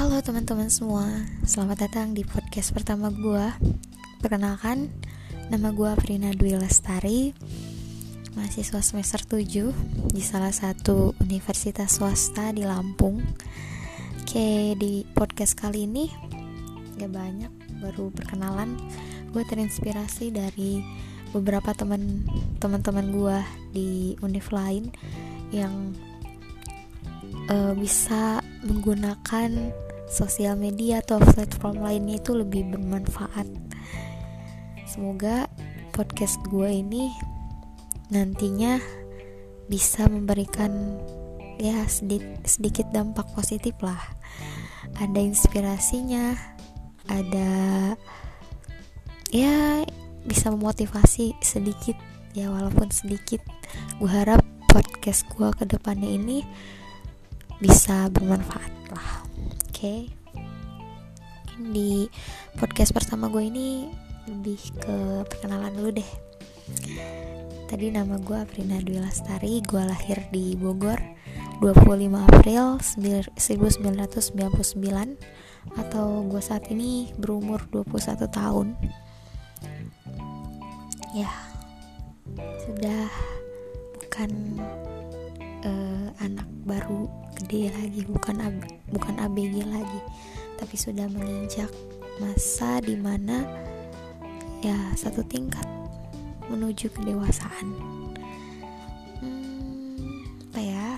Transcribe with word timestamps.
Halo 0.00 0.16
teman-teman 0.24 0.72
semua, 0.72 1.04
selamat 1.44 1.84
datang 1.84 2.16
di 2.16 2.24
podcast 2.24 2.72
pertama 2.72 3.12
gue 3.12 3.76
Perkenalkan, 4.24 4.88
nama 5.52 5.76
gue 5.76 5.92
Prina 6.00 6.32
Dwi 6.32 6.56
Lestari 6.56 7.36
Mahasiswa 8.32 8.80
semester 8.80 9.20
7 9.28 10.08
di 10.08 10.22
salah 10.24 10.56
satu 10.56 11.12
universitas 11.20 12.00
swasta 12.00 12.48
di 12.48 12.64
Lampung. 12.64 13.20
Oke, 14.24 14.72
di 14.80 15.04
podcast 15.12 15.52
kali 15.52 15.84
ini 15.84 16.08
gak 16.96 17.12
banyak, 17.12 17.52
baru 17.84 18.08
perkenalan. 18.08 18.80
Gue 19.36 19.44
terinspirasi 19.44 20.32
dari 20.32 20.80
beberapa 21.36 21.76
teman 21.76 22.24
teman-teman 22.56 23.12
gue 23.12 23.38
di 23.76 24.16
univ 24.24 24.48
lain 24.48 24.88
yang 25.52 25.92
uh, 27.52 27.76
bisa 27.76 28.40
menggunakan 28.64 29.72
sosial 30.10 30.58
media 30.58 30.98
atau 30.98 31.22
platform 31.22 31.86
lainnya 31.86 32.18
itu 32.18 32.34
lebih 32.34 32.66
bermanfaat. 32.74 33.46
Semoga 34.90 35.46
podcast 35.94 36.42
gue 36.50 36.66
ini 36.66 37.14
nantinya 38.10 38.82
bisa 39.70 40.10
memberikan 40.10 40.98
ya 41.62 41.86
sedikit, 42.42 42.90
dampak 42.90 43.30
positif 43.38 43.78
lah. 43.78 44.02
Ada 44.98 45.22
inspirasinya, 45.22 46.34
ada 47.06 47.50
ya 49.30 49.86
bisa 50.26 50.50
memotivasi 50.50 51.38
sedikit 51.38 51.94
ya 52.34 52.50
walaupun 52.50 52.90
sedikit. 52.90 53.38
Gue 54.02 54.10
harap 54.10 54.42
podcast 54.66 55.22
gue 55.30 55.54
ke 55.54 55.70
depannya 55.70 56.10
ini 56.18 56.42
bisa 57.62 58.10
bermanfaat 58.10 58.74
lah 58.90 59.30
okay? 59.80 60.12
di 61.72 62.04
podcast 62.60 62.92
pertama 62.92 63.32
gue 63.32 63.48
ini 63.48 63.88
lebih 64.28 64.60
ke 64.76 65.24
perkenalan 65.24 65.72
dulu 65.72 65.96
deh 65.96 66.10
tadi 67.64 67.88
nama 67.88 68.20
gue 68.20 68.36
Aprina 68.36 68.76
Dwi 68.76 69.00
Lastari 69.00 69.64
gue 69.64 69.80
lahir 69.80 70.20
di 70.28 70.52
Bogor 70.52 71.00
25 71.64 72.12
April 72.28 72.76
1999 72.76 74.36
atau 75.80 76.28
gue 76.28 76.42
saat 76.44 76.68
ini 76.68 77.16
berumur 77.16 77.64
21 77.72 78.28
tahun 78.28 78.76
ya 81.16 81.32
sudah 82.68 83.08
bukan 83.96 84.60
uh, 85.64 86.08
anak 86.20 86.48
baru 86.64 87.08
gede 87.40 87.72
lagi 87.72 88.02
bukan 88.06 88.36
ab, 88.40 88.56
bukan 88.92 89.14
ABG 89.16 89.64
lagi 89.64 90.00
tapi 90.60 90.76
sudah 90.76 91.08
menginjak 91.08 91.72
masa 92.20 92.84
di 92.84 93.00
mana 93.00 93.48
ya 94.60 94.76
satu 94.92 95.24
tingkat 95.24 95.64
menuju 96.52 96.90
kedewasaan. 96.92 97.68
Hmm, 99.22 100.26
apa 100.50 100.60
ya? 100.60 100.88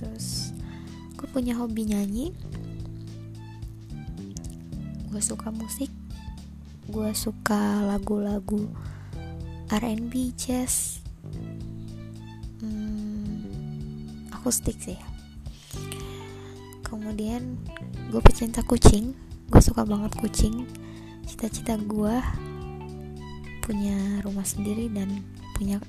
Terus 0.00 0.56
aku 1.14 1.28
punya 1.28 1.54
hobi 1.54 1.86
nyanyi. 1.86 2.32
Gue 5.12 5.22
suka 5.22 5.52
musik. 5.54 5.92
Gue 6.90 7.12
suka 7.12 7.84
lagu-lagu 7.86 8.66
R&B 9.70 10.32
jazz. 10.34 11.04
Hmm, 12.58 13.13
akustik 14.44 14.76
sih. 14.76 15.00
Kemudian 16.84 17.56
gue 18.12 18.20
pecinta 18.20 18.60
kucing 18.60 19.16
gue 19.48 19.56
suka 19.64 19.88
banget 19.88 20.12
kucing. 20.20 20.68
Cita-cita 21.24 21.80
gue 21.80 22.12
punya 23.64 24.20
rumah 24.20 24.44
sendiri 24.44 24.92
dan 24.92 25.24
punya 25.56 25.80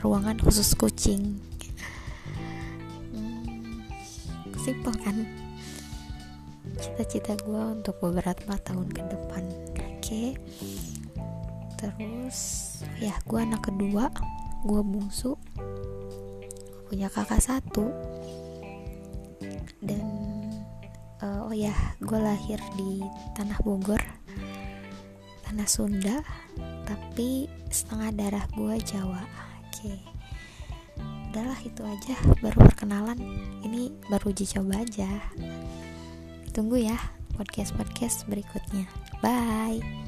ruangan 0.00 0.40
khusus 0.40 0.72
kucing. 0.72 1.36
Hmm, 3.12 3.84
simpel 4.56 4.96
kan? 5.04 5.28
Cita-cita 6.80 7.36
gue 7.44 7.62
untuk 7.84 8.00
beberapa 8.00 8.56
tahun 8.64 8.88
ke 8.96 9.02
depan. 9.12 9.44
Oke. 9.76 9.92
Okay. 10.00 10.28
terus 11.76 12.38
ya 12.96 13.12
gue 13.28 13.36
anak 13.44 13.68
kedua 13.68 14.08
gue 14.64 14.80
bungsu 14.80 15.36
punya 16.88 17.08
kakak 17.08 17.42
satu. 17.42 17.90
Dan 19.80 20.04
uh, 21.20 21.48
oh 21.48 21.54
ya 21.54 21.74
gue 22.00 22.18
lahir 22.18 22.60
di 22.76 23.04
tanah 23.36 23.60
Bogor 23.64 24.00
tanah 25.44 25.68
Sunda 25.68 26.18
tapi 26.88 27.46
setengah 27.68 28.10
darah 28.16 28.46
gue 28.56 28.74
Jawa. 28.82 29.22
Oke. 29.64 29.92
Okay. 29.92 29.98
udahlah 31.30 31.58
itu 31.66 31.82
aja. 31.82 32.14
Baru 32.38 32.62
perkenalan. 32.62 33.18
Ini 33.66 33.90
baru 34.06 34.30
uji 34.30 34.46
coba 34.54 34.86
aja. 34.86 35.10
Tunggu 36.54 36.78
ya 36.78 36.94
podcast 37.34 37.74
podcast 37.74 38.26
berikutnya. 38.30 38.86
Bye 39.18 40.03